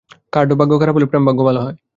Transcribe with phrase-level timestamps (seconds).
[0.33, 1.75] কার্ড-ভাগ্য খারাপ হলে প্রেম-ভাগ্য ভালো হয়।